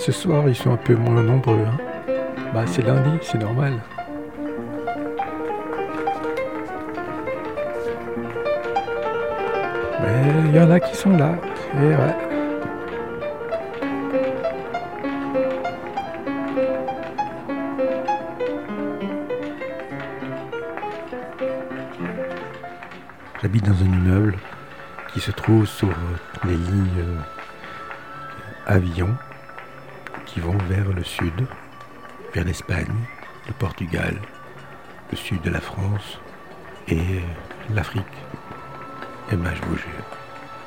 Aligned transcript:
Ce 0.00 0.12
soir, 0.12 0.48
ils 0.48 0.54
sont 0.54 0.72
un 0.72 0.78
peu 0.78 0.94
moins 0.94 1.22
nombreux. 1.22 1.58
Hein. 1.58 1.76
Bah, 2.54 2.62
c'est 2.64 2.80
lundi, 2.80 3.10
c'est 3.20 3.36
normal. 3.36 3.74
Mais 10.00 10.22
il 10.46 10.56
y 10.56 10.58
en 10.58 10.70
a 10.70 10.80
qui 10.80 10.96
sont 10.96 11.14
là. 11.18 11.34
Et 11.74 11.88
ouais. 11.88 12.16
J'habite 23.42 23.66
dans 23.66 23.82
un 23.82 23.98
immeuble 23.98 24.38
qui 25.12 25.20
se 25.20 25.30
trouve 25.30 25.66
sur 25.66 25.90
les 26.46 26.56
lignes 26.56 26.88
euh, 27.00 27.16
avions 28.66 29.14
qui 30.32 30.40
vont 30.40 30.56
vers 30.68 30.88
le 30.92 31.02
sud, 31.02 31.46
vers 32.34 32.44
l'Espagne, 32.44 32.94
le 33.46 33.52
Portugal, 33.54 34.16
le 35.10 35.16
sud 35.16 35.40
de 35.42 35.50
la 35.50 35.60
France 35.60 36.20
et 36.88 37.20
l'Afrique. 37.74 38.04
Et 39.32 39.36
ben 39.36 39.52
je 39.54 39.62
vous 39.62 39.76
jure, 39.76 40.06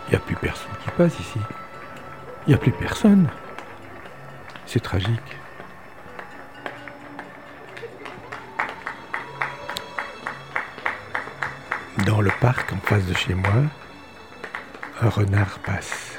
il 0.08 0.12
n'y 0.12 0.16
a 0.16 0.20
plus 0.20 0.36
personne 0.36 0.72
qui 0.84 0.90
passe 0.92 1.20
ici. 1.20 1.40
Il 2.46 2.50
n'y 2.50 2.56
a 2.56 2.58
plus 2.58 2.72
personne. 2.72 3.30
C'est 4.66 4.82
tragique. 4.82 5.38
Dans 12.06 12.20
le 12.20 12.32
parc 12.42 12.74
en 12.74 12.78
face 12.78 13.06
de 13.06 13.14
chez 13.14 13.34
moi, 13.34 13.64
un 15.02 15.10
renard 15.10 15.60
passe. 15.60 16.18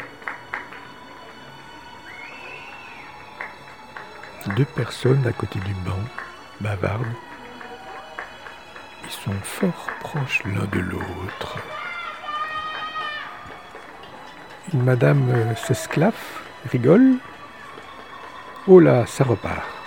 Deux 4.49 4.67
personnes 4.67 5.27
à 5.27 5.33
côté 5.33 5.59
du 5.61 5.73
banc 5.87 5.99
bavardent. 6.61 7.07
Ils 9.05 9.11
sont 9.11 9.33
fort 9.43 9.89
proches 10.01 10.43
l'un 10.45 10.67
de 10.67 10.81
l'autre. 10.81 11.57
Une 14.75 14.83
madame 14.83 15.31
euh, 15.31 15.55
s'esclaffe, 15.57 16.43
rigole. 16.71 17.17
Oh 18.67 18.81
là, 18.81 19.07
ça 19.07 19.25
repart. 19.25 19.84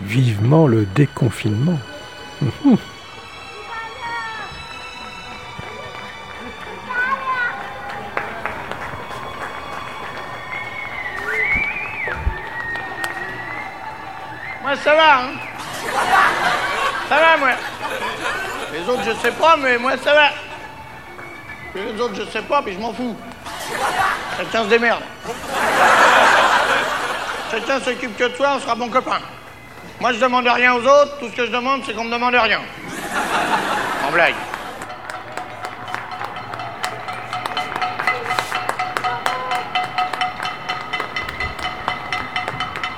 Vivement 0.00 0.66
le 0.66 0.84
déconfinement. 0.84 1.78
Moi, 14.68 14.76
ça 14.84 14.94
va, 14.94 15.20
hein 15.20 15.30
Ça 17.08 17.16
va, 17.16 17.36
moi. 17.38 17.48
Les 18.70 18.86
autres, 18.86 19.02
je 19.02 19.12
sais 19.22 19.32
pas, 19.32 19.56
mais 19.56 19.78
moi, 19.78 19.92
ça 19.96 20.12
va. 20.12 20.28
Les 21.74 21.98
autres, 21.98 22.16
je 22.16 22.24
sais 22.30 22.42
pas, 22.42 22.60
puis 22.60 22.74
je 22.74 22.78
m'en 22.78 22.92
fous. 22.92 23.16
Chacun 24.36 24.64
se 24.64 24.68
démerde. 24.68 25.02
Chacun 27.50 27.80
s'occupe 27.80 28.14
que 28.18 28.24
de 28.24 28.36
toi, 28.36 28.56
on 28.56 28.60
sera 28.60 28.74
bon 28.74 28.90
copain. 28.90 29.20
Moi, 30.00 30.12
je 30.12 30.20
demande 30.20 30.46
rien 30.46 30.74
aux 30.74 30.82
autres, 30.82 31.18
tout 31.18 31.28
ce 31.28 31.34
que 31.34 31.46
je 31.46 31.50
demande, 31.50 31.82
c'est 31.84 31.92
qu'on 31.92 32.04
me 32.04 32.12
demande 32.12 32.34
rien. 32.34 32.60
En 34.06 34.12
blague. 34.12 34.34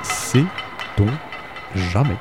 C'est 0.02 0.44
ton 0.96 1.06
jamais. 1.74 2.16